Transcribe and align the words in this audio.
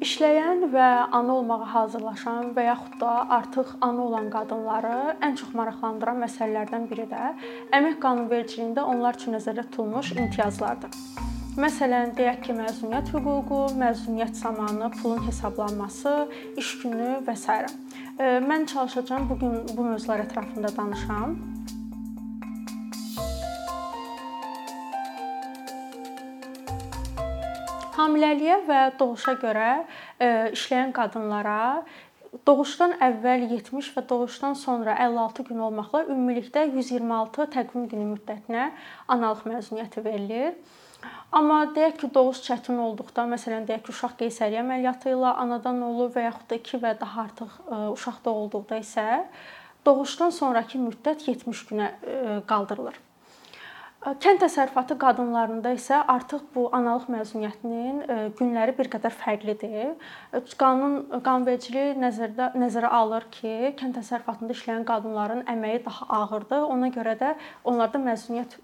İşləyən 0.00 0.62
və 0.72 0.84
ana 1.12 1.34
olmağa 1.34 1.66
hazırlaşan 1.74 2.54
və 2.56 2.62
yaxud 2.70 2.94
da 3.02 3.10
artıq 3.36 3.74
ana 3.84 4.00
olan 4.06 4.30
qadınları 4.32 4.94
ən 5.26 5.36
çox 5.36 5.50
maraqlandıran 5.58 6.22
məsələlərdən 6.22 6.86
biri 6.88 7.04
də 7.10 7.26
əmək 7.76 7.98
qanunvericiliyində 8.06 8.86
onlar 8.94 9.20
üçün 9.20 9.36
nəzərdə 9.36 9.66
tutulmuş 9.68 10.14
imtiyazlardır. 10.16 10.96
Məsələn, 11.60 12.14
deyək 12.16 12.40
ki, 12.46 12.56
məzuniyyət 12.62 13.12
hüququ, 13.12 13.60
məzuniyyət 13.82 14.40
zamanı 14.40 14.88
pulun 15.02 15.20
hesablanması, 15.26 16.16
iş 16.56 16.74
günü 16.80 17.12
və 17.26 17.36
s. 17.36 17.60
Mən 18.48 18.66
çalışacağam 18.72 19.28
bu 19.28 19.38
gün 19.42 19.58
bu 19.76 19.84
mövzular 19.84 20.24
ətrafında 20.24 20.72
danışam. 20.76 21.36
Hamiləliyə 28.00 28.62
və 28.64 28.78
doğuşa 28.96 29.34
görə 29.42 29.70
e, 29.76 30.28
işləyən 30.54 30.92
qadınlara 30.96 31.82
doğuşdan 32.46 32.94
əvvəl 33.04 33.42
70 33.50 33.90
və 33.96 34.04
doğuşdan 34.08 34.54
sonra 34.56 34.94
56 35.04 35.44
gün 35.50 35.58
olmaqla 35.66 36.04
ümumilikdə 36.06 36.62
126 36.70 37.48
təqvim 37.56 37.88
günü 37.90 38.06
müddətinə 38.14 38.70
analıq 39.08 39.42
məzuniyyəti 39.50 40.04
verilir. 40.04 40.54
Amma 41.32 41.60
deyək 41.74 41.98
ki, 42.00 42.10
doğuş 42.14 42.40
çətin 42.46 42.80
olduqda, 42.86 43.26
məsələn, 43.34 43.68
deyək 43.68 43.84
ki, 43.86 43.94
uşaq 43.94 44.16
qeysəriyyə 44.22 44.64
əməliyyatı 44.64 45.12
ilə 45.12 45.34
anadan 45.44 45.82
olub 45.84 46.16
və 46.16 46.26
yaxud 46.28 46.48
da 46.50 46.60
2 46.62 46.82
və 46.86 46.94
daha 47.04 47.26
artıq 47.26 47.60
e, 47.60 47.82
uşaqda 47.98 48.34
olduqda 48.42 48.80
isə 48.80 49.06
doğuşdan 49.86 50.34
sonrakı 50.40 50.80
müddət 50.80 51.28
70 51.28 51.62
günə 51.70 51.92
e, 51.92 52.18
qaldırılır. 52.48 52.98
Kənd 54.00 54.40
təsərrüfatı 54.40 54.94
qadınlarında 54.96 55.74
isə 55.76 55.98
artıq 56.08 56.46
bu 56.54 56.62
analıq 56.72 57.10
məzuniyyətinin 57.12 57.98
günləri 58.38 58.72
bir 58.78 58.88
qədər 58.94 59.12
fərqlidir. 59.12 59.90
Qanun 60.56 61.20
qanunvericiliyi 61.26 61.98
nəzərdə 62.00 62.46
nəzərə 62.56 62.88
alır 62.96 63.26
ki, 63.34 63.74
kənd 63.76 63.98
təsərrüfatında 63.98 64.56
işləyən 64.56 64.88
qadınların 64.88 65.44
əməyi 65.52 65.82
daha 65.84 66.08
ağırdır. 66.16 66.64
Ona 66.72 66.88
görə 66.96 67.18
də 67.20 67.34
onlarda 67.68 68.00
məzuniyyət 68.06 68.56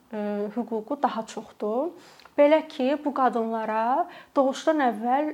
hüququ 0.56 1.00
daha 1.04 1.26
çoxdur. 1.28 1.92
Belə 2.36 2.62
ki, 2.72 2.96
bu 3.04 3.12
qadınlara 3.16 4.06
doğuşdan 4.36 4.80
əvvəl 4.88 5.32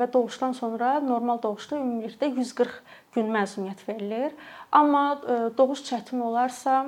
və 0.00 0.12
doğuşdan 0.12 0.56
sonra 0.56 0.96
normal 1.04 1.44
doğuşda 1.44 1.76
ümumilikdə 1.84 2.32
140 2.32 2.82
gün 3.12 3.32
məzuniyyət 3.36 3.88
verilir. 3.88 4.32
Amma 4.72 5.06
doğuş 5.58 5.84
çətin 5.92 6.24
olarsa 6.24 6.86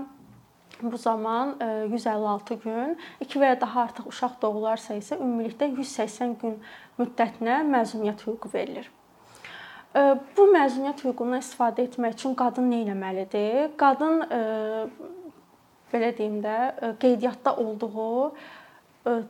Bu 0.83 0.97
zaman 0.97 1.57
156 1.91 2.55
e, 2.55 2.57
gün, 2.57 2.99
2 3.21 3.41
və 3.41 3.53
ya 3.55 3.61
daha 3.61 3.83
artıq 3.87 4.09
uşaq 4.11 4.37
doğularsa 4.43 4.97
isə 4.99 5.17
ümumilikdə 5.17 5.71
180 5.73 6.37
gün 6.43 6.59
müddətinə 6.99 7.63
məzuniyyət 7.71 8.27
hüququ 8.27 8.53
verilir. 8.53 8.91
E, 9.97 10.03
bu 10.37 10.49
məzuniyyət 10.53 11.07
hüququndan 11.07 11.41
istifadə 11.45 11.87
etmək 11.89 12.19
üçün 12.19 12.37
qadın 12.37 12.69
nə 12.73 12.83
etməlidir? 12.85 13.73
Qadın 13.81 14.23
e, 14.29 14.43
belə 15.95 16.13
deyim 16.19 16.43
də, 16.45 16.59
qeydiyyatda 17.01 17.57
olduğu 17.63 18.33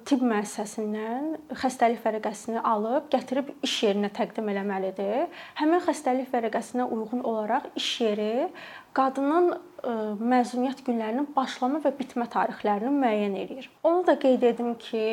tibb 0.09 0.23
müəssisəsindən 0.25 1.35
xəstəlik 1.61 2.01
vərəqəsini 2.01 2.63
alıb 2.65 3.11
gətirib 3.13 3.51
iş 3.67 3.75
yerinə 3.85 4.09
təqdim 4.17 4.49
etməlidir. 4.49 5.27
Həmin 5.61 5.83
xəstəlik 5.85 6.31
vərəqəsinə 6.33 6.87
uyğun 6.89 7.21
olaraq 7.29 7.69
iş 7.77 7.91
yeri 8.01 8.49
qadının 8.97 9.53
məzuniyyət 9.87 10.83
günlərinin 10.87 11.29
başlama 11.37 11.81
və 11.85 11.93
bitmə 11.99 12.27
tarixlərini 12.33 12.93
müəyyən 12.93 13.37
eləyir. 13.43 13.69
Onu 13.87 14.07
da 14.07 14.17
qeyd 14.19 14.47
edim 14.51 14.75
ki, 14.81 15.07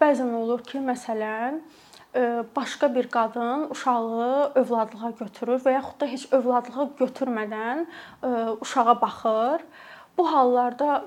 bəzən 0.00 0.34
olur 0.38 0.62
ki, 0.66 0.82
məsələn, 0.86 1.62
başqa 2.56 2.90
bir 2.94 3.08
qadın 3.08 3.70
uşağı 3.72 4.52
övladlığa 4.60 5.10
götürür 5.18 5.62
və 5.64 5.78
yaxud 5.78 6.00
da 6.00 6.10
heç 6.10 6.26
övladlığa 6.36 6.90
götürmədən 7.00 7.86
uşağa 8.60 9.00
baxır 9.00 9.64
Bu 10.18 10.32
hallarda 10.32 11.04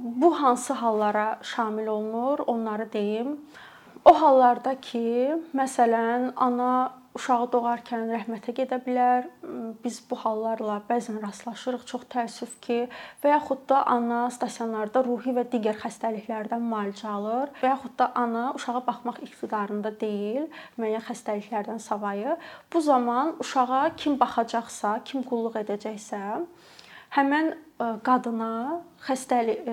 bu 0.00 0.42
hansı 0.42 0.72
hallara 0.72 1.38
şamil 1.42 1.86
olunur, 1.86 2.38
onları 2.46 2.92
deyim. 2.92 3.40
O 4.04 4.20
hallarda 4.20 4.80
ki, 4.80 5.36
məsələn, 5.54 6.32
ana 6.36 6.92
uşağı 7.18 7.46
doğarkən 7.52 8.10
rəhmətə 8.12 8.54
gedə 8.54 8.78
bilər. 8.84 9.26
Biz 9.84 10.00
bu 10.10 10.18
hallarla 10.22 10.78
bəzən 10.88 11.18
rastlaşırıq, 11.24 11.86
çox 11.90 12.04
təəssüf 12.12 12.52
ki, 12.64 12.78
və 13.22 13.32
yaxud 13.32 13.64
da 13.70 13.82
ana 13.94 14.20
stasionarda 14.30 15.02
ruhi 15.06 15.34
və 15.36 15.46
digər 15.52 15.80
xəstəliklərdən 15.82 16.62
müalicə 16.72 17.08
alır, 17.10 17.54
və 17.62 17.72
yaxud 17.72 17.96
da 17.98 18.10
ana 18.24 18.44
uşağa 18.58 18.84
baxmaq 18.86 19.22
iqtidarında 19.26 19.94
deyil, 20.00 20.46
müəyyən 20.78 21.06
xəstəliklərdən 21.08 21.82
savayı. 21.82 22.36
Bu 22.72 22.80
zaman 22.80 23.34
uşağa 23.42 23.96
kim 23.96 24.18
baxacaqsa, 24.20 25.00
kim 25.04 25.26
qulluq 25.26 25.58
edəcəksə, 25.64 26.22
həmin 27.18 27.54
qadına 28.04 28.80
xəstəlik 29.06 29.68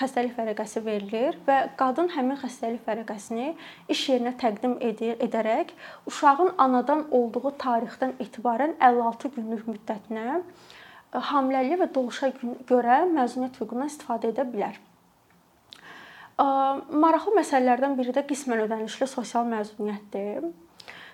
xəstəlik 0.00 0.36
vərəqəsi 0.38 0.80
verilir 0.84 1.36
və 1.46 1.58
qadın 1.80 2.08
həmin 2.14 2.38
xəstəlik 2.40 2.86
vərəqəsini 2.86 3.50
iş 3.92 4.04
yerinə 4.08 4.32
təqdim 4.40 4.78
edir, 4.80 5.18
edərək 5.20 5.74
uşağın 6.08 6.54
anadan 6.58 7.06
olduğu 7.10 7.52
tarixdən 7.60 8.16
etibarən 8.24 8.76
56 8.80 9.32
günlük 9.36 9.66
müddətinə 9.68 10.40
hamiləliyə 11.30 11.80
və 11.82 11.90
doğuşa 11.94 12.32
görə 12.70 13.02
məzuniyyət 13.10 13.60
hüququndan 13.60 13.90
istifadə 13.90 14.30
edə 14.32 14.46
bilər. 14.48 14.78
Maraqlı 16.40 17.34
məsələlərdən 17.36 17.96
biri 17.98 18.14
də 18.16 18.24
qismən 18.28 18.64
ödənişli 18.64 19.08
sosial 19.10 19.44
məzuniyyətdir. 19.50 20.46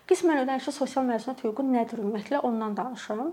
Qismən 0.06 0.44
ödənişli 0.44 0.74
sosial 0.76 1.08
məzuniyyət 1.08 1.42
hüququ 1.42 1.64
nədir 1.66 2.04
ümumiyyətlə 2.04 2.44
ondan 2.46 2.76
danışım. 2.78 3.32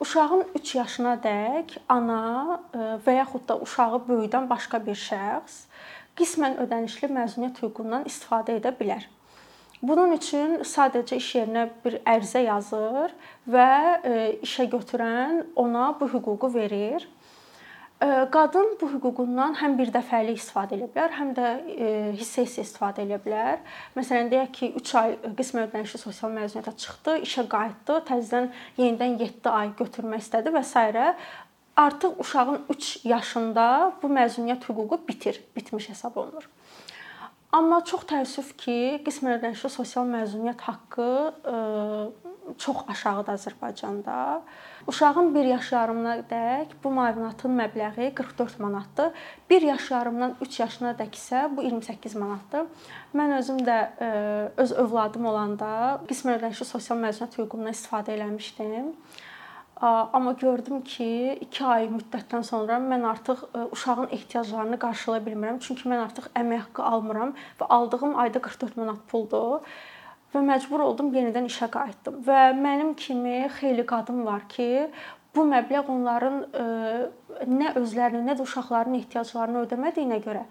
Uşağın 0.00 0.44
3 0.54 0.74
yaşına 0.74 1.12
dək 1.22 1.72
ana 1.90 2.60
e, 2.70 2.78
və 3.02 3.16
yaxud 3.16 3.42
da 3.48 3.56
uşağı 3.58 3.98
böyüdən 4.06 4.44
başqa 4.46 4.78
bir 4.84 4.94
şəxs 4.94 5.56
qismən 6.20 6.54
ödənişli 6.62 7.08
məzuniyyət 7.16 7.58
hüququndan 7.64 8.06
istifadə 8.06 8.54
edə 8.60 8.70
bilər. 8.78 9.08
Bunun 9.82 10.14
üçün 10.14 10.60
sadəcə 10.62 11.18
iş 11.18 11.32
yerinə 11.40 11.64
bir 11.82 11.98
ərizə 12.14 12.44
yazır 12.46 13.16
və 13.50 13.70
e, 14.04 14.14
işə 14.46 14.68
götürən 14.70 15.42
ona 15.56 15.90
bu 16.00 16.06
hüququ 16.14 16.54
verir. 16.54 17.08
Qadın 17.98 18.76
bu 18.80 18.86
hüququndan 18.92 19.56
həm 19.58 19.72
bir 19.78 19.88
dəfəlik 19.90 20.36
istifadə 20.38 20.76
edə 20.76 20.86
bilər, 20.94 21.14
həm 21.18 21.32
də 21.34 21.48
hissə-hissə 22.20 22.62
istifadə 22.62 23.02
edə 23.02 23.18
bilər. 23.24 23.58
Məsələn, 23.98 24.28
deyək 24.30 24.52
ki, 24.54 24.68
3 24.78 24.92
ay 25.00 25.16
qismən 25.40 25.66
ödənişli 25.66 25.98
sosial 26.04 26.30
məzuniyyətə 26.36 26.76
çıxdı, 26.84 27.16
işə 27.26 27.44
qayıtdı, 27.50 27.96
təzədən 28.12 28.46
yenidən 28.78 29.18
7 29.18 29.50
ay 29.50 29.72
götürmək 29.80 30.22
istədi 30.22 30.54
və 30.54 30.62
s. 30.62 30.84
Artıq 31.78 32.22
uşağın 32.22 32.62
3 32.70 32.92
yaşında 33.06 33.66
bu 34.02 34.12
məzuniyyət 34.14 34.70
hüququ 34.70 35.00
bitir, 35.08 35.42
bitmiş 35.56 35.88
hesab 35.90 36.16
olunur. 36.22 36.46
Amma 37.48 37.78
çox 37.88 38.02
təəssüf 38.04 38.50
ki, 38.60 38.78
qismən 39.06 39.38
ödənişli 39.38 39.70
sosial 39.72 40.04
məzuniyyət 40.08 40.64
haqqı 40.66 41.06
çox 42.58 42.76
aşağıdır 42.88 43.32
Azərbaycanda. 43.32 44.42
Uşağın 44.86 45.34
1 45.34 45.44
yaş 45.44 45.72
yarımına 45.72 46.14
dək 46.30 46.74
bu 46.84 46.90
müavinatın 46.90 47.56
məbləği 47.60 48.14
44 48.14 48.58
manatdır. 48.60 49.12
1 49.50 49.62
yaş 49.62 49.90
yarımdan 49.90 50.36
3 50.40 50.60
yaşına 50.60 50.92
dək 51.00 51.16
isə 51.16 51.56
bu 51.56 51.62
28 51.62 52.14
manatdır. 52.14 52.68
Mən 53.14 53.36
özüm 53.38 53.64
də 53.64 53.78
e, 54.00 54.10
öz 54.56 54.72
övladım 54.72 55.26
olanda 55.26 56.00
qismən 56.08 56.36
ödənişli 56.38 56.64
sosial 56.64 57.00
məzuniyyət 57.00 57.40
hüququndan 57.40 57.76
istifadə 57.76 58.16
eləmişdim. 58.16 58.92
Amma 59.80 60.32
gördüm 60.32 60.80
ki, 60.82 61.38
2 61.40 61.64
ay 61.64 61.84
müddətdən 61.92 62.42
sonra 62.42 62.80
mən 62.82 63.04
artıq 63.06 63.44
e, 63.54 63.60
uşağın 63.76 64.08
ehtiyaclarını 64.16 64.78
qarşılaya 64.82 65.22
bilmirəm. 65.22 65.60
Çünki 65.62 65.86
mən 65.86 66.02
artıq 66.02 66.26
əmək 66.40 66.64
haqqı 66.64 66.82
almıram 66.82 67.34
və 67.60 67.68
aldığım 67.76 68.16
ayda 68.18 68.42
44 68.42 68.76
manat 68.80 69.04
puldur 69.12 69.62
və 70.34 70.42
məcbur 70.48 70.82
oldum 70.82 71.12
yenidən 71.14 71.46
işə 71.46 71.70
qayıtdım. 71.70 72.18
Və 72.26 72.40
mənim 72.58 72.90
kimi 72.98 73.36
xeyli 73.60 73.86
qadın 73.86 74.24
var 74.26 74.48
ki, 74.50 74.90
bu 75.36 75.44
məbləğ 75.48 75.84
onların 75.92 76.38
e, 76.42 76.64
nə 77.48 77.72
özlərinin, 77.78 78.26
nə 78.28 78.36
də 78.38 78.44
uşaqlarının 78.44 78.98
ehtiyaclarını 79.02 79.64
ödəmədiyinə 79.66 80.18
görə 80.24 80.44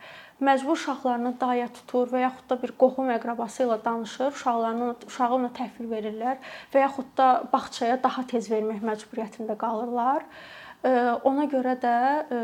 məcbur 0.44 0.78
uşaqlarını 0.78 1.34
daya 1.42 1.68
tutur 1.74 2.12
və 2.14 2.22
yaxud 2.26 2.52
da 2.52 2.60
bir 2.62 2.74
qohum 2.84 3.10
əqrabası 3.16 3.66
ilə 3.66 3.80
danışır, 3.86 4.36
uşaqlarını 4.36 4.92
uşağı 5.10 5.40
ona 5.40 5.50
təhvil 5.58 5.90
verirlər 5.92 6.38
və 6.74 6.86
yaxud 6.86 7.10
da 7.18 7.30
bağçaya 7.54 7.98
daha 8.04 8.26
tez 8.30 8.52
vermək 8.54 8.86
məcburiyyətində 8.86 9.58
qalırlar. 9.60 10.28
E, 10.86 10.94
ona 11.26 11.48
görə 11.52 11.74
də 11.82 11.98
e, 12.30 12.42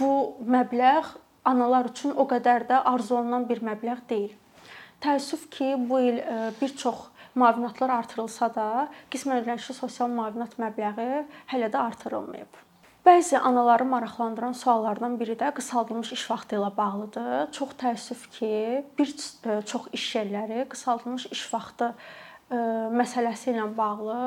bu 0.00 0.12
məbləğ 0.56 1.04
analar 1.44 1.92
üçün 1.92 2.16
o 2.16 2.24
qədər 2.28 2.64
də 2.70 2.80
arzu 2.88 3.20
olunan 3.20 3.44
bir 3.48 3.60
məbləğ 3.60 4.00
deyil. 4.08 4.32
Təəssüf 5.04 5.50
ki, 5.52 5.74
bu 5.76 5.98
il 6.00 6.22
bir 6.56 6.70
çox 6.80 7.10
müavinatlar 7.34 7.90
artırılsa 8.00 8.50
da, 8.54 8.68
qismən 9.10 9.42
ödənişli 9.42 9.74
sosial 9.76 10.12
müavinat 10.12 10.54
məbləği 10.60 11.24
hələ 11.52 11.70
də 11.72 11.82
artırılmayıb. 11.88 12.62
Bəzi 13.04 13.36
anaları 13.38 13.84
maraqlandıran 13.84 14.54
suallardan 14.56 15.18
biri 15.20 15.34
də 15.36 15.50
qısaldılmış 15.52 16.12
iş 16.16 16.22
vaxtı 16.30 16.56
ilə 16.56 16.70
bağlıdır. 16.76 17.50
Çox 17.52 17.74
təəssüf 17.82 18.22
ki, 18.38 18.52
bir 18.98 19.10
e, 19.44 19.60
çox 19.68 19.90
iş 19.92 20.06
yerləri 20.16 20.64
qısaldılmış 20.72 21.26
iş 21.26 21.42
vaxtı 21.52 21.90
e, 22.50 22.56
məsələsi 23.00 23.52
ilə 23.52 23.66
bağlı 23.76 24.20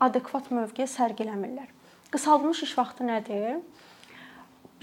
adekvat 0.00 0.50
mövqe 0.50 0.84
sərgiləmirlər. 0.92 1.72
Qısaldılmış 2.12 2.62
iş 2.68 2.76
vaxtı 2.78 3.08
nədir? 3.08 3.62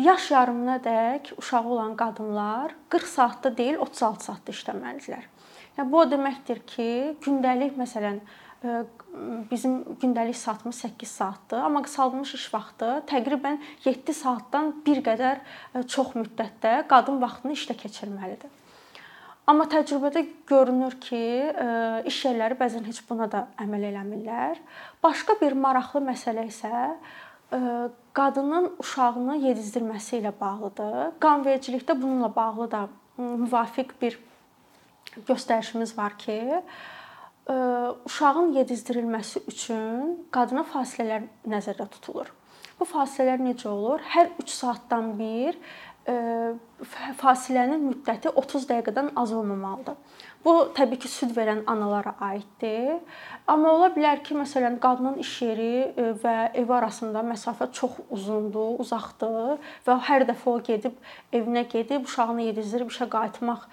Yaş 0.01 0.31
yarımınadək 0.31 1.35
uşağı 1.37 1.67
olan 1.69 1.95
qadınlar 1.95 2.73
40 2.89 3.07
saatda 3.07 3.57
deyil, 3.57 3.77
36 3.77 4.25
saatda 4.25 4.57
işləməlidirlər. 4.57 5.29
Yəni 5.77 5.89
bu 5.91 5.99
o 6.03 6.07
deməkdir 6.09 6.63
ki, 6.69 6.87
gündəlik 7.25 7.77
məsələn 7.79 8.21
bizim 9.51 9.79
gündəlik 9.99 10.37
saatımız 10.39 10.75
8 10.85 11.09
saatdır, 11.09 11.57
amma 11.67 11.81
qısaldılmış 11.83 12.33
iş 12.37 12.45
vaxtı 12.53 12.91
təqribən 13.09 13.57
7 13.83 14.13
saatdan 14.15 14.69
bir 14.85 15.01
qədər 15.03 15.41
çox 15.87 16.13
müddətdə 16.15 16.87
qadın 16.87 17.19
vaxtını 17.21 17.57
işlə 17.57 17.75
keçirməlidir. 17.81 18.51
Amma 19.47 19.65
təcrübədə 19.67 20.23
görünür 20.47 20.95
ki, 21.03 21.19
iş 22.07 22.21
yerləri 22.29 22.55
bəzən 22.61 22.87
heç 22.87 23.01
buna 23.09 23.27
da 23.27 23.47
əməl 23.59 23.89
eləmirlər. 23.89 24.61
Başqa 25.03 25.35
bir 25.41 25.57
maraqlı 25.59 25.99
məsələ 26.05 26.47
isə 26.47 26.85
qadının 28.15 28.69
uşağını 28.79 29.35
yedizdirməsi 29.49 30.21
ilə 30.21 30.31
bağlıdır. 30.39 31.17
Qanvericilikdə 31.19 31.97
bununla 31.99 32.31
bağlı 32.35 32.71
da 32.71 32.87
müvafiq 33.17 33.91
bir 34.01 34.15
göstərişimiz 35.27 35.97
var 35.97 36.17
ki, 36.17 36.39
uşağın 38.05 38.53
yedizdirilməsi 38.57 39.43
üçün 39.51 40.19
qadına 40.31 40.63
fasilələr 40.73 41.25
nəzərdə 41.49 41.89
tutulur. 41.97 42.29
Bu 42.79 42.87
fasilələr 42.87 43.41
necə 43.43 43.67
olur? 43.71 44.03
Hər 44.13 44.31
3 44.41 44.53
saatdan 44.53 45.13
bir 45.19 45.59
fasilənin 47.19 47.83
müddəti 47.87 48.31
30 48.35 48.65
dəqiqədən 48.67 49.13
az 49.19 49.31
olmamalıdır. 49.31 49.95
Bu 50.43 50.53
təbii 50.75 50.99
ki, 50.99 51.07
süd 51.07 51.31
verən 51.37 51.61
analara 51.71 52.17
aiddir. 52.19 52.97
Amma 53.47 53.71
ola 53.77 53.87
bilər 53.95 54.19
ki, 54.25 54.35
məsələn, 54.35 54.75
qadının 54.83 55.21
iş 55.23 55.31
yeri 55.45 56.09
və 56.23 56.35
ev 56.59 56.73
arasında 56.75 57.23
məsafə 57.23 57.69
çox 57.71 58.01
uzundur, 58.11 58.75
uzaqdır 58.83 59.63
və 59.87 59.97
hər 60.09 60.27
dəfə 60.27 60.51
o 60.51 60.59
gedib 60.67 60.99
evinə 61.31 61.63
gedib 61.71 62.09
uşağını 62.09 62.49
yedizdirib 62.49 62.91
işə 62.91 63.07
qayıtmaq 63.13 63.63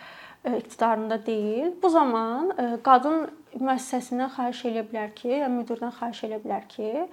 iqtidarında 0.45 1.27
deyil. 1.27 1.73
Bu 1.83 1.91
zaman 1.91 2.53
qadın 2.87 3.29
müəssisəsindən 3.59 4.31
xahiş 4.37 4.65
edə 4.71 4.87
bilər 4.89 5.13
ki, 5.17 5.33
ya 5.43 5.49
müdirdən 5.53 5.93
xahiş 5.99 6.25
edə 6.29 6.41
bilər 6.45 6.65
ki, 6.71 7.07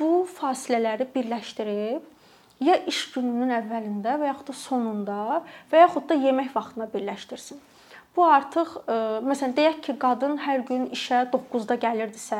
bu 0.00 0.26
fasilələri 0.28 1.06
birləşdirib 1.14 2.04
ya 2.66 2.76
iş 2.88 3.00
gününün 3.14 3.52
əvvəlində 3.60 4.16
və 4.20 4.30
yaxud 4.30 4.50
da 4.50 4.56
sonunda 4.56 5.20
və 5.72 5.82
yaxud 5.84 6.08
da 6.08 6.16
yemək 6.20 6.52
vaxtına 6.54 6.88
birləşdirsin. 6.92 7.60
Bu 8.16 8.24
artıq 8.24 8.70
e, 8.88 8.94
məsələn 9.28 9.52
deyək 9.58 9.80
ki, 9.84 9.94
qadın 10.00 10.38
hər 10.40 10.62
gün 10.68 10.86
işə 10.96 11.26
9-da 11.32 11.76
gəlirdisə, 11.82 12.38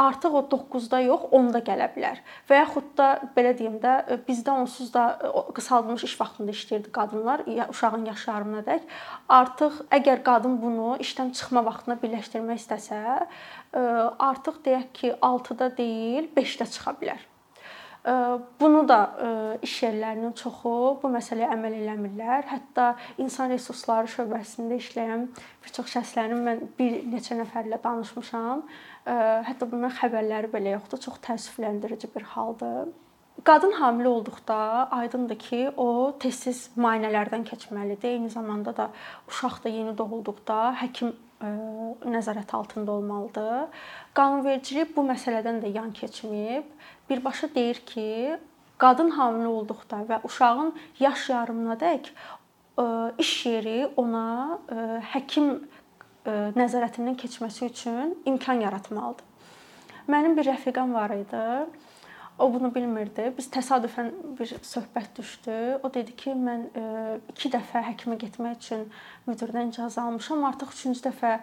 artıq 0.00 0.38
o 0.38 0.40
9-da 0.54 1.02
yox, 1.04 1.26
10-da 1.38 1.60
gələ 1.66 1.90
bilər. 1.92 2.22
Və 2.48 2.62
yaxud 2.62 2.86
da 2.96 3.08
belə 3.36 3.52
deyim 3.58 3.76
də, 3.82 3.98
e, 4.08 4.16
bizdə 4.24 4.54
onsuz 4.62 4.94
da 4.94 5.04
e, 5.18 5.42
qısaldılmış 5.58 6.06
iş 6.08 6.14
vaxtında 6.22 6.56
işləyirdi 6.56 6.94
qadınlar, 6.96 7.44
uşağın 7.66 8.08
yaşlarınadək. 8.14 8.88
Artıq 9.28 9.82
əgər 9.98 10.24
qadın 10.24 10.56
bunu 10.64 10.96
işdən 11.04 11.34
çıxma 11.36 11.66
vaxtına 11.68 12.00
birləşdirmək 12.00 12.64
istəsə, 12.64 13.04
artıq 14.30 14.64
deyək 14.64 14.90
ki, 14.96 15.14
6-da 15.20 15.68
deyil, 15.76 16.32
5-də 16.32 16.70
çıxa 16.72 16.96
bilər. 17.02 17.33
Bunu 18.60 18.82
da 18.88 18.98
iş 19.64 19.74
yerlərinin 19.86 20.34
çoxu 20.36 20.72
bu 21.00 21.08
məsələyə 21.14 21.48
əməl 21.54 21.78
eləmirlər. 21.78 22.42
Hətta 22.50 22.90
insan 23.16 23.48
resursları 23.54 24.10
şöbəsində 24.12 24.76
işləyən 24.76 25.24
bir 25.64 25.72
çox 25.72 25.94
şəxslərin 25.94 26.42
mən 26.44 26.60
bir 26.76 26.98
neçə 27.08 27.38
nəfərlə 27.38 27.78
danışmışam. 27.84 28.60
Hətta 29.08 29.70
bunların 29.70 29.96
xəbərləri 30.02 30.52
belə 30.52 30.76
yoxdur. 30.76 31.00
Çox 31.06 31.16
təəssüfləndirici 31.24 32.12
bir 32.12 32.28
haldır. 32.34 32.92
Qadın 33.44 33.72
hamilə 33.80 34.12
olduqda 34.12 34.56
aydındır 35.00 35.38
ki, 35.40 35.62
o 35.76 36.14
tez-tez 36.20 36.68
müayinələrdən 36.76 37.42
keçməlidir. 37.48 38.18
Eyni 38.18 38.30
zamanda 38.30 38.76
da 38.76 38.90
uşaq 39.28 39.62
da 39.64 39.72
yeni 39.72 39.96
doğulduqda 39.98 40.74
həkim 40.84 41.16
nəzarət 42.04 42.54
altında 42.56 42.92
olmalıdır. 42.92 43.68
Qanunvericilik 44.16 44.96
bu 44.96 45.04
məsələdən 45.08 45.60
də 45.64 45.72
yan 45.74 45.92
keçməyib 45.96 46.66
birbaşa 47.10 47.50
deyir 47.54 47.80
ki, 47.86 48.38
qadın 48.78 49.12
hamilə 49.16 49.50
olduqda 49.52 50.02
və 50.08 50.20
uşağın 50.26 50.72
yaş 51.00 51.28
yarımınadək 51.30 52.10
iş 53.18 53.32
yeri 53.46 53.78
ona 53.96 54.58
həkim 55.12 55.62
nəzarətindən 56.58 57.16
keçməsi 57.20 57.68
üçün 57.68 58.16
imkan 58.26 58.60
yaratmalıdır. 58.64 59.24
Mənim 60.08 60.36
bir 60.36 60.48
rəfiqəm 60.50 60.92
var 60.92 61.14
idi. 61.14 61.44
O 62.38 62.48
bunu 62.54 62.74
bilmirdi. 62.74 63.28
Biz 63.38 63.46
təsadüfən 63.54 64.08
bir 64.38 64.54
söhbət 64.66 65.18
düşdü. 65.18 65.58
O 65.86 65.90
dedi 65.94 66.16
ki, 66.18 66.32
mən 66.34 66.64
2 67.30 67.50
dəfə 67.54 67.84
həkimə 67.92 68.18
getmək 68.18 68.56
üçün 68.58 68.88
müdirdən 69.28 69.70
icazə 69.70 70.02
almışam. 70.02 70.42
Artıq 70.48 70.74
3-cü 70.74 71.04
dəfə 71.06 71.36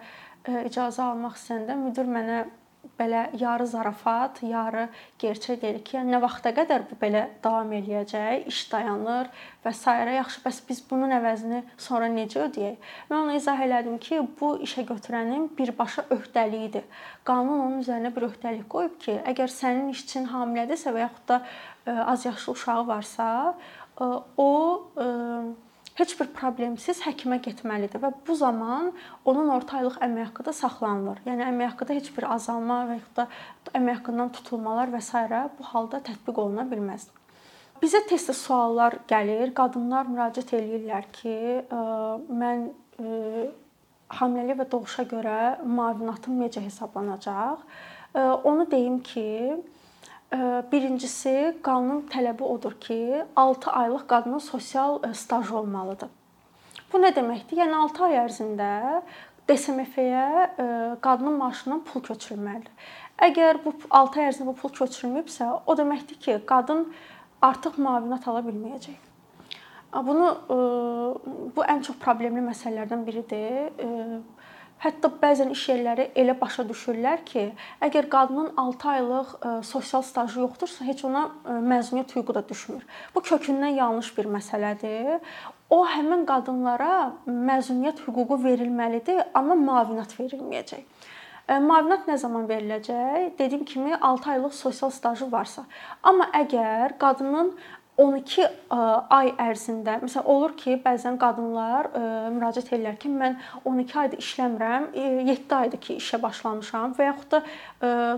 icazə 0.68 1.06
almaq 1.06 1.38
istəyəndə 1.40 1.78
müdir 1.80 2.10
mənə 2.12 2.42
belə 3.02 3.22
yarı 3.38 3.66
zarafat, 3.66 4.38
yarı 4.46 4.86
gerçək 5.18 5.60
deyir 5.62 5.80
ki, 5.84 5.96
yəni 5.98 6.14
nə 6.14 6.20
vaxta 6.22 6.52
qədər 6.54 6.86
bu 6.90 6.98
belə 7.00 7.24
davam 7.44 7.72
eləyəcək, 7.74 8.46
iş 8.50 8.60
dayanır 8.72 9.30
və 9.64 9.72
s. 9.74 9.96
yaxşı, 10.16 10.42
bəs 10.44 10.60
biz 10.68 10.82
bunun 10.90 11.14
əvəzini 11.18 11.62
sonra 11.76 12.08
necə 12.12 12.46
ödəyək? 12.46 12.92
Mən 13.10 13.18
ona 13.24 13.34
izah 13.38 13.60
elədim 13.66 13.98
ki, 14.02 14.20
bu 14.40 14.54
işə 14.66 14.86
götürənin 14.86 15.50
birbaşa 15.58 16.06
öhdəliyidir. 16.16 16.86
Qanun 17.28 17.58
onun 17.66 17.82
üzərinə 17.82 18.14
bir 18.14 18.28
öhdəlik 18.30 18.68
qoyub 18.70 18.96
ki, 19.02 19.18
əgər 19.34 19.50
sənin 19.50 19.90
işçin 19.96 20.30
hamilədirsə 20.32 20.94
və 20.94 21.04
yaxud 21.06 21.28
da 21.28 21.42
e, 21.86 21.98
az 22.14 22.26
yaşlı 22.26 22.52
uşağı 22.52 22.86
varsa, 22.86 23.28
e, 24.00 24.04
o 24.36 24.52
e, 24.96 25.06
heç 25.98 26.14
bir 26.20 26.28
problemsiz 26.36 27.02
həkimə 27.04 27.38
getməlidir 27.44 28.00
və 28.02 28.12
bu 28.26 28.36
zaman 28.36 28.92
onun 29.28 29.50
orta 29.52 29.78
aylıq 29.80 29.98
əmək 30.04 30.30
haqqı 30.30 30.46
da 30.48 30.54
saxlanılır. 30.56 31.24
Yəni 31.28 31.46
əmək 31.50 31.72
haqqında 31.72 31.96
heç 31.98 32.12
bir 32.16 32.28
azalma 32.32 32.78
və 32.90 32.98
ya 33.00 33.10
da 33.16 33.26
əmək 33.78 33.98
haqqından 34.00 34.32
tutulmalar 34.38 34.92
və 34.94 35.00
s. 35.00 35.26
bu 35.58 35.66
halda 35.72 36.00
tətbiq 36.08 36.38
oluna 36.38 36.64
bilməz. 36.70 37.08
Bizə 37.82 37.98
tez-tez 38.06 38.38
suallar 38.38 39.00
gəlir. 39.10 39.50
Qadınlar 39.58 40.06
müraciət 40.06 40.54
eləyirlər 40.54 41.08
ki, 41.12 41.36
mən 42.30 42.68
hamiləlik 44.20 44.60
və 44.60 44.66
doğuşa 44.70 45.04
görə 45.10 45.38
müavinatım 45.66 46.38
necə 46.44 46.62
hesablanacaq? 46.62 47.64
Onu 48.44 48.70
deyim 48.70 49.00
ki, 49.02 49.56
Birincisi, 50.72 51.58
qanun 51.60 52.06
tələbi 52.08 52.46
odur 52.46 52.72
ki, 52.80 53.24
6 53.36 53.70
aylıq 53.70 54.06
qadının 54.08 54.38
sosial 54.38 54.98
stajı 55.12 55.56
olmalıdır. 55.58 56.08
Bu 56.92 57.00
nə 57.02 57.10
deməkdir? 57.12 57.58
Yəni 57.60 57.76
6 57.76 58.04
ay 58.06 58.16
ərzində 58.22 58.70
DSMF-yə 59.48 60.24
qadının 61.04 61.36
maaşından 61.36 61.84
pul 61.84 62.00
köçürülməlidir. 62.08 62.72
Əgər 63.28 63.60
bu 63.64 63.74
6 63.90 64.20
ay 64.20 64.30
ərzində 64.30 64.48
bu 64.48 64.56
pul 64.56 64.72
köçürülməyibsə, 64.80 65.50
o 65.66 65.76
deməkdir 65.76 66.16
ki, 66.24 66.38
qadın 66.48 66.86
artıq 67.44 67.76
müavinət 67.76 68.28
ala 68.32 68.40
bilməyəcək. 68.48 69.00
Bunu 69.92 70.28
bu 71.52 71.64
ən 71.68 71.84
çox 71.84 71.98
problemli 72.00 72.40
məsələlərdən 72.40 73.04
biridir 73.04 73.68
Hətta 74.82 75.06
bəzən 75.22 75.52
iş 75.54 75.60
yerləri 75.68 76.08
elə 76.18 76.34
başa 76.40 76.64
düşürlər 76.66 77.20
ki, 77.26 77.44
əgər 77.86 78.08
qadının 78.10 78.48
6 78.58 78.88
aylıq 78.92 79.28
e, 79.34 79.52
sosial 79.68 80.02
stajı 80.02 80.40
yoxdursa, 80.42 80.82
heç 80.88 81.04
ona 81.06 81.22
e, 81.30 81.54
məzuniyyət 81.70 82.16
hüququ 82.16 82.34
da 82.34 82.42
düşmür. 82.48 82.82
Bu 83.14 83.22
kökündən 83.28 83.76
yanlış 83.76 84.10
bir 84.16 84.26
məsələdir. 84.34 85.20
O 85.70 85.84
həmin 85.86 86.24
qadınlara 86.26 86.96
məzuniyyət 87.30 88.02
hüququ 88.08 88.40
verilməlidir, 88.42 89.22
amma 89.38 89.54
müavinət 89.60 90.16
verilməyəcək. 90.18 90.82
E, 91.46 91.60
müavinət 91.62 92.10
nə 92.10 92.18
zaman 92.18 92.50
veriləcək? 92.50 93.36
Dediyim 93.38 93.62
kimi 93.64 93.94
6 93.94 94.30
aylıq 94.34 94.58
sosial 94.64 94.90
stajı 94.90 95.30
varsa. 95.30 95.62
Amma 96.02 96.26
əgər 96.42 96.98
qadının 96.98 97.54
12 98.00 98.46
ay 99.12 99.30
ərzində 99.36 99.98
məsələn 100.00 100.24
olur 100.32 100.54
ki, 100.56 100.78
bəzən 100.84 101.18
qadınlar 101.20 101.90
müraciət 102.32 102.72
edirlər 102.72 102.96
ki, 102.98 103.10
mən 103.12 103.36
12 103.68 103.98
aydır 104.02 104.22
işləmirəm, 104.24 104.88
7 104.96 105.54
aydır 105.58 105.80
ki, 105.84 105.98
işə 106.00 106.22
başlamışam 106.22 106.96
və 106.96 107.10
yaxud 107.10 107.36
da 107.36 107.42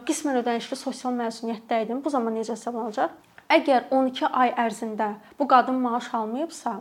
qismən 0.07 0.39
ödənişli 0.45 0.79
sosial 0.79 1.13
məzuniyyətdə 1.19 1.83
idim. 1.85 2.01
Bu 2.05 2.11
zaman 2.15 2.39
necə 2.39 2.55
hesablanacaq? 2.55 3.11
Əgər 3.51 3.91
12 3.91 4.31
ay 4.31 4.55
ərzində 4.63 5.15
bu 5.39 5.49
qadın 5.51 5.83
maaş 5.83 6.15
almayıbsa, 6.15 6.81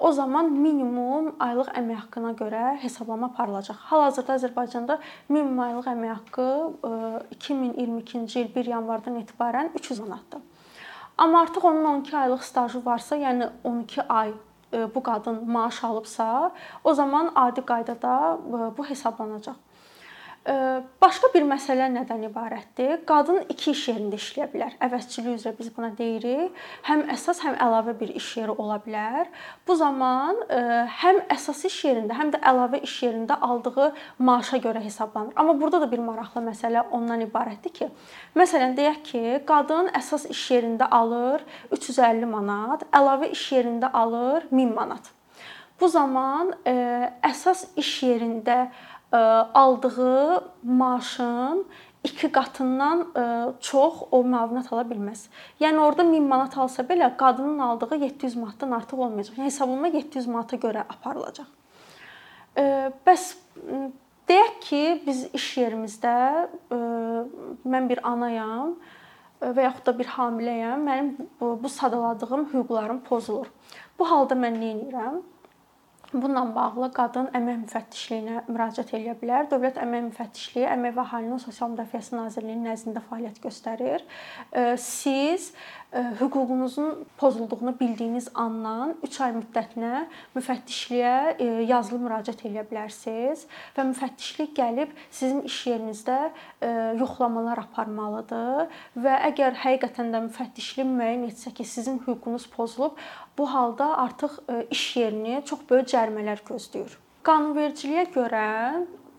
o 0.00 0.12
zaman 0.12 0.48
minimum 0.50 1.34
aylıq 1.38 1.68
əmək 1.78 1.98
haqqına 2.04 2.32
görə 2.38 2.62
hesablama 2.82 3.28
aparılacaq. 3.28 3.76
Hal-hazırda 3.90 4.38
Azərbaycanda 4.38 4.96
minimum 5.28 5.60
aylıq 5.66 5.90
əmək 5.92 6.14
haqqı 6.14 6.46
2022-ci 7.36 8.40
il 8.40 8.48
1 8.54 8.72
yanvardan 8.72 9.20
etibarən 9.20 9.70
300 9.74 10.00
manatdır. 10.06 10.40
Amma 11.18 11.40
artıq 11.40 11.64
onun 11.66 11.84
12 11.84 12.16
aylıq 12.16 12.42
stajı 12.42 12.84
varsa, 12.84 13.16
yəni 13.16 13.50
12 13.64 14.02
ay 14.02 14.32
bu 14.94 15.02
qadın 15.02 15.50
maaş 15.50 15.84
alıbsa, 15.84 16.50
o 16.84 16.94
zaman 16.94 17.32
adi 17.34 17.62
qaydada 17.66 18.38
bu 18.78 18.84
hesablanacaq. 18.84 19.54
Başqa 21.02 21.28
bir 21.34 21.44
məsələ 21.44 21.90
nədən 21.92 22.22
ibarətdir? 22.30 23.02
Qadın 23.08 23.42
iki 23.52 23.74
iş 23.74 23.82
yerində 23.90 24.16
işləyə 24.16 24.46
bilər. 24.52 24.76
Əvəzçilik 24.86 25.34
üzrə 25.36 25.52
biz 25.58 25.68
buna 25.76 25.90
deyirik. 25.98 26.54
Həm 26.86 27.02
əsas, 27.12 27.42
həm 27.44 27.58
əlavə 27.60 27.92
bir 27.98 28.14
iş 28.16 28.28
yeri 28.38 28.54
ola 28.54 28.78
bilər. 28.84 29.28
Bu 29.68 29.76
zaman 29.76 30.40
həm 31.02 31.20
əsas 31.34 31.60
iş 31.68 31.76
yerində, 31.90 32.16
həm 32.16 32.32
də 32.32 32.40
əlavə 32.52 32.80
iş 32.86 32.94
yerində 33.04 33.36
aldığı 33.44 33.90
maaşa 34.30 34.62
görə 34.64 34.80
hesablanır. 34.86 35.36
Amma 35.36 35.58
burada 35.60 35.82
da 35.84 35.90
bir 35.90 36.00
maraqlı 36.06 36.44
məsələ 36.48 36.86
ondan 36.96 37.26
ibarətdir 37.26 37.76
ki, 37.82 37.90
məsələn 38.38 38.72
deyək 38.78 39.04
ki, 39.10 39.22
qadın 39.48 39.92
əsas 40.00 40.30
iş 40.32 40.46
yerində 40.56 40.88
alır 40.88 41.44
350 41.76 42.24
manat, 42.32 42.88
əlavə 42.88 43.34
iş 43.36 43.46
yerində 43.52 43.92
alır 43.92 44.48
1000 44.50 44.74
manat. 44.80 45.12
Bu 45.78 45.86
zaman 45.86 46.48
əsas 47.22 47.68
iş 47.78 47.90
yerində 48.02 48.72
aldığı 49.12 50.44
maaşın 50.62 51.66
iki 52.04 52.28
qatından 52.32 53.06
çox 53.60 54.02
o 54.10 54.20
müavinət 54.22 54.68
ala 54.72 54.84
bilməz. 54.88 55.26
Yəni 55.60 55.80
orada 55.82 56.04
1000 56.06 56.28
manat 56.28 56.58
alsa 56.58 56.82
belə 56.86 57.10
qadının 57.16 57.58
aldığı 57.58 57.96
700 57.96 58.36
manatdan 58.36 58.70
artıq 58.70 59.00
olmayacaq. 59.00 59.38
Yəni 59.38 59.48
hesablama 59.50 59.88
700 59.88 60.26
manata 60.26 60.56
görə 60.56 60.84
aparılacaq. 60.88 61.48
Bəs 63.06 63.24
deyək 64.28 64.54
ki, 64.60 64.82
biz 65.06 65.24
iş 65.34 65.48
yerimizdə 65.56 66.14
mən 67.64 67.88
bir 67.88 68.04
anayam 68.06 68.76
və 69.40 69.68
yaxud 69.68 69.86
da 69.86 69.98
bir 69.98 70.08
hamiləyəm. 70.14 70.84
Mənim 70.84 71.08
bu 71.40 71.68
sadaladığım 71.68 72.48
hüquqlarım 72.52 73.02
pozulur. 73.08 73.50
Bu 73.98 74.10
halda 74.10 74.34
mən 74.34 74.58
nə 74.60 74.72
edirəm? 74.76 75.20
Bununla 76.12 76.54
bağlı 76.54 76.86
qadın 76.96 77.26
əmək 77.36 77.58
müfəttişliyinə 77.66 78.46
müraciət 78.48 78.94
edə 78.96 79.12
bilər. 79.20 79.44
Dövlət 79.50 79.76
Əmək 79.82 80.06
Müfəttişliyi 80.06 80.64
Əmək 80.72 80.94
və 80.96 81.02
Əhalinin 81.04 81.42
Sosial 81.42 81.74
Müdafiəsi 81.74 82.16
Nazirliyinin 82.16 82.64
nəzdində 82.70 83.02
fəaliyyət 83.10 83.42
göstərir. 83.44 84.06
Siz 84.80 85.50
hüququnuzun 85.92 87.04
pozulduğunu 87.16 87.74
bildiyiniz 87.80 88.30
andan 88.34 88.94
3 89.04 89.20
ay 89.24 89.34
müddətinə 89.36 89.92
müfəttişliyə 90.36 91.14
yazılı 91.68 92.00
müraciət 92.02 92.44
edə 92.48 92.64
bilərsiniz 92.68 93.46
və 93.76 93.86
müfəttişlik 93.92 94.52
gəlib 94.56 94.92
sizin 95.10 95.40
iş 95.48 95.60
yerinizdə 95.70 96.18
yoxlamalar 97.00 97.64
aparmalıdır 97.64 98.68
və 99.00 99.14
əgər 99.30 99.56
həqiqətən 99.64 100.12
də 100.12 100.24
müfəttişlik 100.28 100.88
müəyyən 100.92 101.24
etsə 101.30 101.54
ki, 101.56 101.64
sizin 101.64 102.00
hüququnuz 102.04 102.48
pozulub, 102.52 103.00
bu 103.38 103.46
halda 103.54 103.96
artıq 104.04 104.38
iş 104.70 104.84
yerini 104.96 105.42
çox 105.46 105.60
böyük 105.70 105.88
cərimələr 105.94 106.42
gözləyir. 106.48 106.96
Qanunvericiliyə 107.26 108.08
görə 108.14 108.46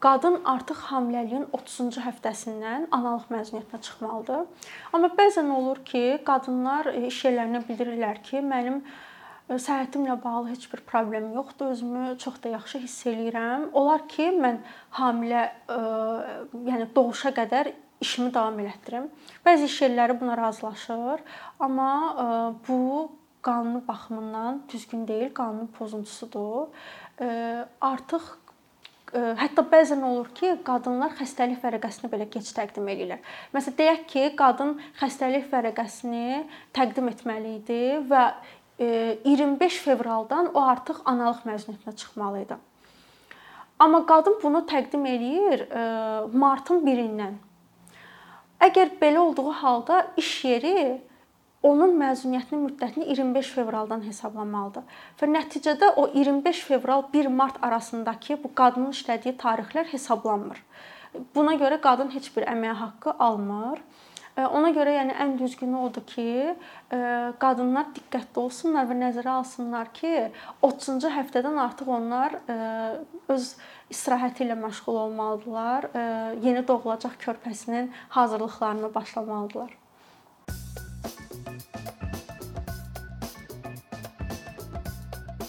qadın 0.03 0.39
artıq 0.47 0.79
hamiləliyin 0.89 1.45
30-cu 1.55 2.03
həftəsindən 2.05 2.87
analıq 2.95 3.27
məzuniyyətinə 3.33 3.81
çıxmalıdır. 3.87 4.45
Amma 4.93 5.11
bəzən 5.17 5.51
olur 5.51 5.83
ki, 5.85 6.03
qadınlar 6.27 6.91
e, 6.93 7.05
iş 7.09 7.23
yerlərinə 7.27 7.61
bildirirlər 7.67 8.21
ki, 8.23 8.39
mənim 8.45 8.79
e, 8.79 9.57
səhhətimlə 9.59 10.15
bağlı 10.23 10.53
heç 10.53 10.69
bir 10.73 10.85
problem 10.87 11.33
yoxdur, 11.35 11.73
özümü 11.75 12.15
çox 12.23 12.39
da 12.43 12.55
yaxşı 12.55 12.83
hiss 12.85 13.05
eləyirəm. 13.11 13.69
Olar 13.73 14.07
ki, 14.07 14.31
mən 14.39 14.63
hamilə, 15.01 15.45
ə, 15.67 15.77
e, 15.77 16.63
yəni 16.71 16.89
doğuşa 16.95 17.35
qədər 17.41 17.73
işimi 17.99 18.31
davam 18.33 18.59
elətdirim. 18.63 19.09
Bəzi 19.45 19.67
iş 19.67 19.81
yerləri 19.83 20.15
buna 20.21 20.39
razılaşır, 20.39 21.25
amma 21.59 21.93
ə, 22.09 22.27
bu 22.67 22.79
qanuni 23.41 23.81
baxımından 23.87 24.61
düzgün 24.69 25.07
deyil, 25.07 25.33
qanun 25.33 25.67
pozuntusudur. 25.79 26.67
Artıq 27.81 28.35
Hətta 29.09 29.63
bəzən 29.65 30.03
olur 30.05 30.27
ki, 30.37 30.51
qadınlar 30.61 31.15
xəstəlik 31.17 31.63
vərəqəsini 31.63 32.11
belə 32.11 32.27
gec 32.29 32.45
təqdim 32.53 32.85
edirlər. 32.93 33.23
Məsələn, 33.55 33.75
deyək 33.79 34.03
ki, 34.11 34.25
qadın 34.37 34.75
xəstəlik 34.99 35.47
vərəqəsini 35.49 36.43
təqdim 36.77 37.09
etməli 37.09 37.55
idi 37.57 37.79
və 38.05 38.23
25 38.77 39.79
fevraldan 39.87 40.51
o 40.53 40.61
artıq 40.61 41.01
analıq 41.09 41.41
məzuniyyətinə 41.49 41.95
çıxmalı 42.03 42.43
idi. 42.45 42.59
Amma 43.79 44.05
qadın 44.05 44.37
bunu 44.43 44.61
təqdim 44.69 45.09
eləyir 45.09 45.65
martın 46.29 46.85
1-dən. 46.85 47.35
Əgər 48.69 48.93
belə 49.01 49.25
olduğu 49.25 49.51
halda 49.63 50.03
iş 50.21 50.31
yeri 50.45 51.01
onun 51.63 51.95
məzuniyyətinin 51.99 52.61
müddətini 52.67 53.09
25 53.11 53.51
fevraldan 53.57 54.03
hesablamalıdır. 54.07 54.85
Və 55.19 55.27
nəticədə 55.33 55.93
o 55.99 56.07
25 56.13 56.61
fevral 56.69 57.03
1 57.13 57.27
mart 57.27 57.57
arasındakı 57.63 58.39
bu 58.43 58.53
qadının 58.55 58.95
işlədiyi 58.95 59.35
tarixlər 59.37 59.89
hesablanmır. 59.91 60.61
Buna 61.35 61.55
görə 61.59 61.81
qadın 61.81 62.13
heç 62.13 62.29
bir 62.35 62.47
əmək 62.47 62.79
haqqı 62.83 63.15
almır. 63.19 63.81
Ona 64.39 64.69
görə 64.71 64.93
yəni 64.93 65.15
ən 65.19 65.33
düzgünü 65.39 65.81
odur 65.83 66.05
ki, 66.07 66.53
qadınlar 67.41 67.89
diqqətli 67.97 68.39
olsunlar 68.39 68.85
və 68.87 68.95
nəzərə 69.01 69.33
alsınlar 69.41 69.89
ki, 69.97 70.29
30-cu 70.63 71.11
həftədən 71.11 71.59
artıq 71.59 71.91
onlar 71.91 72.37
öz 73.35 73.49
istirahəti 73.91 74.45
ilə 74.45 74.55
məşğul 74.61 75.01
olmalıdırlar. 75.01 75.89
Yeni 76.45 76.63
doğulacaq 76.67 77.19
körpəsinin 77.19 77.91
hazırlıqlarına 78.15 78.93
başlamalıdırlar. 78.95 79.75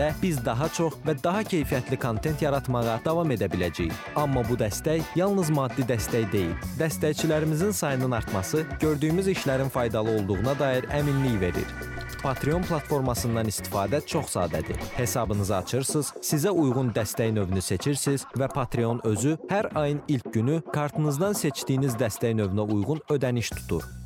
sayəsində 0.00 0.22
biz 0.22 0.38
daha 0.44 0.68
çox 0.68 0.94
və 1.04 1.14
daha 1.22 1.42
keyfiyyətli 1.42 1.98
kontent 2.00 2.42
yaratmağa 2.42 3.00
davam 3.04 3.30
edə 3.30 3.48
biləcəyik. 3.50 3.92
Amma 4.16 4.42
bu 4.48 4.56
dəstək 4.56 5.02
yalnız 5.16 5.50
maddi 5.50 5.82
dəstək 5.82 6.32
deyil. 6.32 6.54
Dəstəkçilərimizin 6.78 7.72
sayının 7.72 8.12
artması 8.12 8.64
gördüyümüz 8.80 9.28
işlərin 9.28 9.68
faydalı 9.68 10.10
olduğuna 10.18 10.58
dair 10.58 10.84
əminlik 10.90 11.40
verir. 11.40 11.68
Patreon 12.22 12.62
platformasından 12.62 13.48
istifadə 13.48 14.04
çox 14.06 14.34
sadədir. 14.36 14.76
Hesabınızı 14.96 15.56
açırsınız, 15.56 16.12
sizə 16.20 16.50
uyğun 16.50 16.92
dəstək 16.92 17.32
növünü 17.32 17.62
seçirsiniz 17.64 18.26
və 18.36 18.48
Patreon 18.52 19.00
özü 19.04 19.38
hər 19.48 19.72
ayın 19.74 20.02
ilk 20.08 20.32
günü 20.34 20.60
kartınızdan 20.72 21.32
seçdiyiniz 21.32 21.96
dəstək 21.96 22.36
növünə 22.36 22.68
uyğun 22.72 23.00
ödəniş 23.08 23.54
tutur. 23.56 23.88